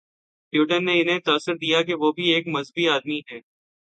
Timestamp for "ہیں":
3.31-3.41